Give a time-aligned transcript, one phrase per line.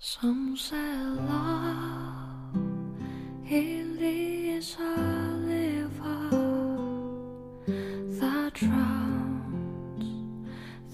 [0.00, 2.54] Some say love
[3.50, 4.94] it is a
[5.42, 6.30] river
[8.20, 10.06] that drowns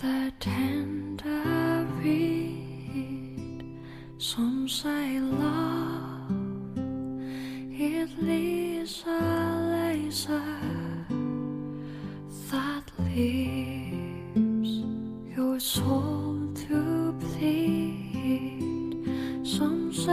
[0.00, 3.76] the tender reed.
[4.16, 6.32] Some say love
[7.70, 10.56] it is a laser
[12.50, 13.53] that leaves
[20.06, 20.12] 用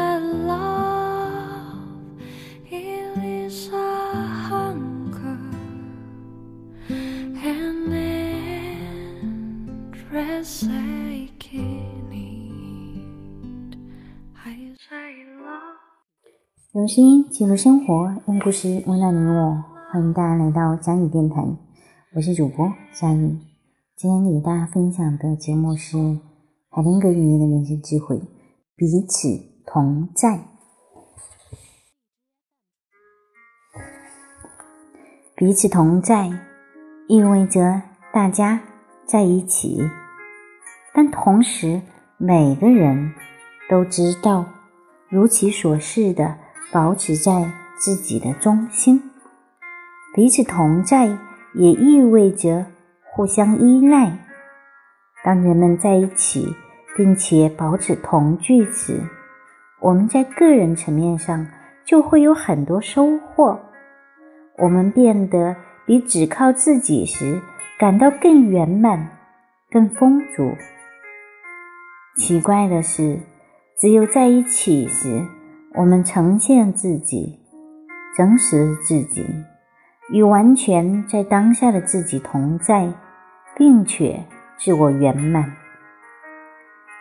[16.88, 19.62] 声音记录生活，用故事温暖你我。
[19.92, 21.46] 欢迎大家来到佳宇电台，
[22.16, 23.38] 我是主播佳宇。
[23.98, 25.98] 今天给大家分享的节目是
[26.70, 28.22] 海天格爷爷的人生智慧：
[28.78, 30.38] 彼此同在。
[35.34, 36.30] 彼此同在，
[37.08, 38.60] 意味着大家
[39.06, 39.90] 在一起，
[40.94, 41.82] 但同时
[42.18, 43.14] 每个人
[43.70, 44.44] 都知道
[45.08, 46.36] 如其所示的
[46.74, 47.50] 保持在
[47.80, 49.02] 自己的中心。
[50.14, 51.18] 彼此同在
[51.56, 52.66] 也意味着
[53.14, 54.20] 互相依赖。
[55.24, 56.54] 当人们在一起，
[56.98, 59.02] 并且保持同居时，
[59.82, 61.48] 我们在个人层面上
[61.84, 63.60] 就会有很多收获。
[64.58, 65.56] 我们变得
[65.88, 67.42] 比只靠自己时
[67.80, 69.10] 感到更圆满、
[69.72, 70.56] 更丰足。
[72.16, 73.20] 奇怪的是，
[73.80, 75.26] 只有在一起时，
[75.74, 77.40] 我们呈现自己，
[78.16, 79.26] 真实自己，
[80.12, 82.94] 与完全在当下的自己同在，
[83.56, 84.24] 并且
[84.58, 85.52] 自我圆满。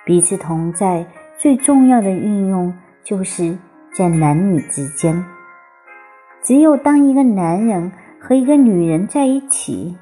[0.07, 1.05] 彼此同在
[1.41, 2.71] 最重要的运用，
[3.03, 3.57] 就是
[3.95, 5.25] 在男女之间。
[6.43, 9.97] 只有当一个男人和一个女人在一起，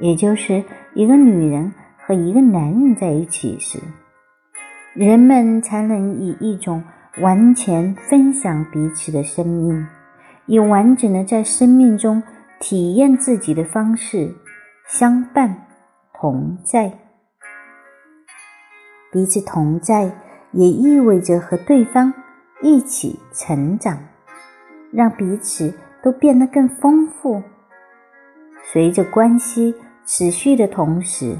[0.00, 1.72] 也就是一个女人
[2.04, 3.78] 和一个男人在一起时，
[4.92, 6.82] 人们才能以一种
[7.20, 9.86] 完全分享彼此的生命，
[10.46, 12.20] 以完整的在生命中
[12.58, 14.34] 体验自己的方式
[14.88, 15.68] 相伴
[16.12, 16.92] 同在。
[19.12, 20.10] 彼此同在，
[20.56, 22.12] 也意味着和对方
[22.60, 23.96] 一起成长。
[24.92, 27.42] 让彼此都变得更丰富。
[28.72, 29.74] 随着关系
[30.06, 31.36] 持续的同时，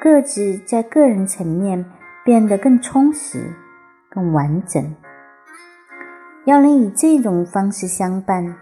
[0.00, 1.84] 各自在个人层面
[2.24, 3.52] 变得更充实、
[4.08, 4.94] 更完整。
[6.44, 8.54] 要能以这种方式相伴，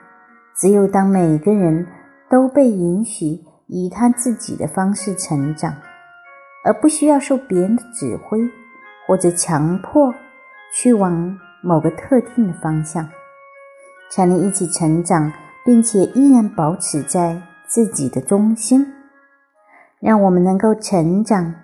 [0.56, 1.86] 只有当每个人
[2.30, 5.74] 都被允许以他自己的方式成长，
[6.64, 8.40] 而不需要受别人的指挥
[9.06, 10.14] 或者强迫
[10.72, 13.08] 去往某个特定的方向。
[14.10, 15.32] 才能一起成长，
[15.64, 18.86] 并且依然保持在自己的中心，
[19.98, 21.54] 让我们能够成长，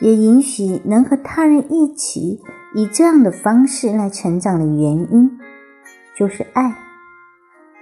[0.00, 2.40] 也允许能和他人一起
[2.74, 5.38] 以这样的方式来成长的原因，
[6.16, 6.74] 就是爱。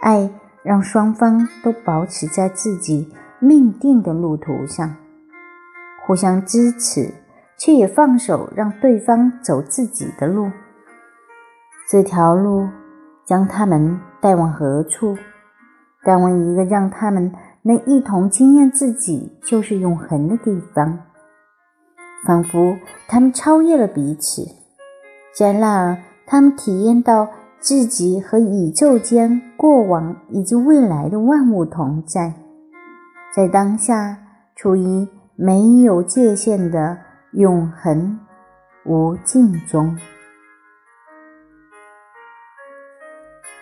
[0.01, 0.29] 爱
[0.65, 4.97] 让双方都保持在自己命定的路途上，
[6.05, 7.15] 互相支持，
[7.63, 10.51] 却也放手让对方走自己的路。
[11.89, 12.67] 这条路。
[13.25, 15.17] 将他们带往何处？
[16.05, 20.99] 带往一个让他们能一同惊艳自己就是永恒的地方，
[22.27, 24.43] 仿佛他们超越了彼此，
[25.39, 27.29] 在那儿，他们体验到
[27.61, 32.35] 自己和宇宙间过往以及未来的万物同在，
[33.35, 34.19] 在当下
[34.57, 35.07] 处于
[35.37, 36.99] 没有界限的
[37.33, 38.21] 永恒
[38.85, 39.99] 无尽中。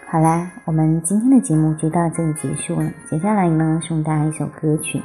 [0.08, 2.90] 好啦，我们今天的节目就到这里结束了。
[3.08, 5.00] 接下来呢，送大家一首歌曲。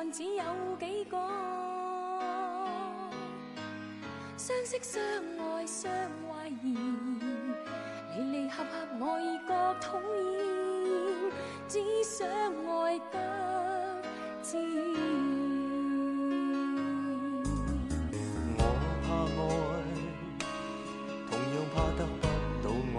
[0.00, 0.42] 痴心汉子有
[0.78, 1.18] 几个？
[4.38, 4.98] 相识相
[5.38, 5.92] 爱相
[6.26, 6.74] 怀疑，
[8.16, 10.40] 离离合合我已觉讨厌，
[11.68, 13.14] 只想爱得
[14.42, 14.56] 自
[18.56, 18.58] 我
[19.04, 19.06] 怕
[19.36, 19.42] 爱，
[21.28, 22.24] 同样怕得不
[22.64, 22.66] 到
[22.96, 22.98] 爱。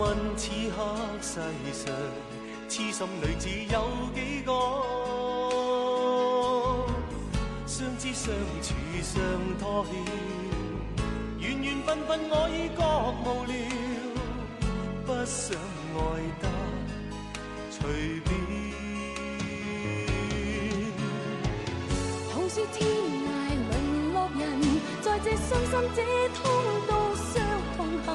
[0.00, 0.02] 问
[0.36, 0.76] 此刻
[1.22, 1.30] 世
[1.72, 1.94] 上，
[2.68, 4.52] 痴心女子有几个？
[7.66, 9.18] 相知相处相
[9.58, 9.92] 拖欠，
[11.38, 12.80] 缘缘分分我已觉
[13.24, 13.52] 无聊，
[15.06, 15.56] 不想
[15.96, 15.98] 爱
[16.42, 16.44] 得
[17.70, 17.80] 随
[18.20, 18.30] 便。
[22.30, 23.28] 同是天涯
[23.70, 23.72] 沦
[24.12, 24.42] 落人，
[25.00, 25.98] 在这伤心这
[26.34, 26.40] 痛
[26.86, 27.34] 都相
[27.78, 28.06] 同行。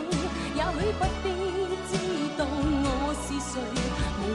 [0.55, 1.25] 也许不必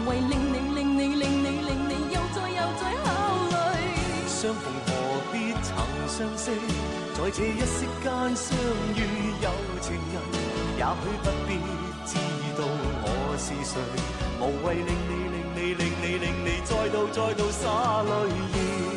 [0.08, 3.06] 为令你令你令你令你又再又再考
[3.50, 3.54] 虑。
[4.26, 4.88] 相逢何
[5.30, 5.68] 必曾
[6.08, 6.50] 相识，
[7.14, 8.56] 在这一息间相
[8.96, 8.98] 遇
[9.42, 9.50] 有
[9.82, 10.16] 情人，
[10.78, 11.50] 也许不必
[12.06, 12.16] 知
[12.56, 12.60] 道
[13.04, 13.06] 我
[13.36, 13.76] 是谁，
[14.40, 18.87] 无谓令你令你令你令你再度再度洒泪。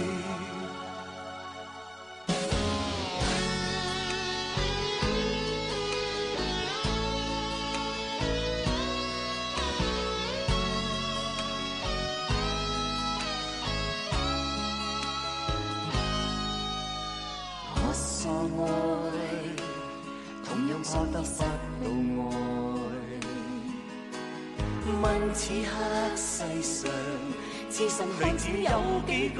[18.42, 18.68] 爱，
[20.44, 21.26] 同样怕得不
[21.82, 21.86] 到
[22.30, 22.32] 爱。
[25.02, 25.70] 问此刻
[26.16, 26.92] 世上，
[27.72, 28.70] 痴心女子有
[29.08, 29.40] 几个？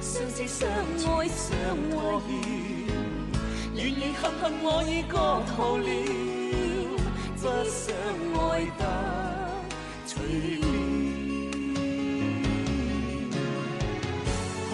[0.00, 1.46] 相知相爱相
[1.90, 1.92] 拖
[2.26, 2.28] 欠，
[3.74, 5.14] 缘缘合合我已觉
[5.48, 5.88] 徒了，
[7.36, 7.76] 不想
[8.34, 8.46] 爱
[8.78, 8.80] 得
[10.06, 10.16] 随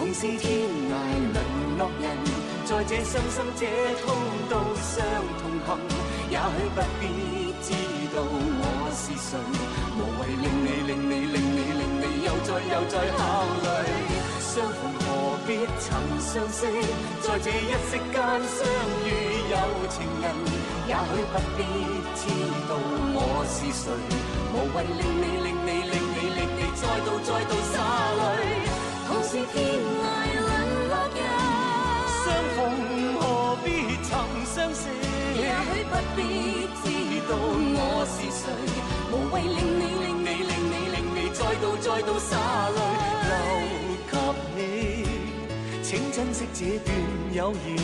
[0.05, 0.93] 同是天涯
[1.33, 2.05] 沦落人，
[2.63, 3.65] 在这伤心这
[4.05, 4.15] 痛
[4.47, 5.01] 都相
[5.41, 5.79] 同行。
[6.29, 7.73] 也许不必知
[8.13, 8.61] 道我
[8.93, 9.33] 是谁，
[9.97, 13.65] 无谓令你令你令你令你又再又再考虑。
[14.45, 15.89] 相逢何必曾
[16.21, 16.69] 相识，
[17.23, 18.61] 在这一息间相
[19.01, 19.09] 遇
[19.49, 19.57] 有
[19.89, 20.23] 情人。
[20.85, 21.65] 也许不必
[22.13, 22.29] 知
[22.69, 23.89] 道我是谁，
[24.53, 27.81] 无谓令你令你令你令你再度再度洒
[28.21, 28.64] 泪。
[29.35, 30.03] 是天涯
[30.39, 30.47] 沦
[30.87, 31.19] 落人，
[32.23, 32.57] 相逢
[33.19, 33.21] 何
[33.65, 33.67] 必
[34.01, 34.09] 曾
[34.45, 34.87] 相识？
[35.35, 36.17] 也许不必
[36.81, 36.87] 知
[37.27, 37.77] 道我
[38.07, 38.41] 是谁，
[39.11, 42.31] 无谓令你令你令你令你再度再度洒
[42.69, 42.79] 泪，
[43.27, 43.35] 留
[44.09, 44.15] 给
[44.55, 44.57] 你，
[45.83, 46.95] 请珍惜这段
[47.33, 47.75] 友谊。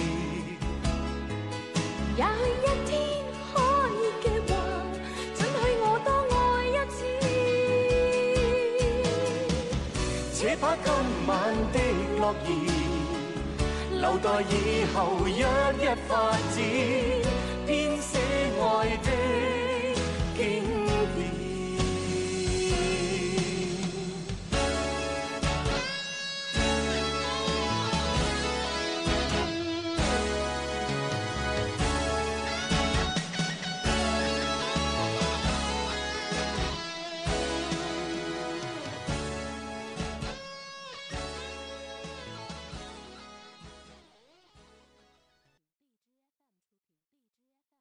[2.16, 2.30] 也許
[2.64, 2.92] 一天
[10.62, 10.94] 把今
[11.26, 11.34] 晚
[11.74, 11.80] 的
[12.20, 12.50] 诺言，
[14.00, 14.54] 留待以
[14.94, 16.10] 后一一发
[16.54, 16.62] 展，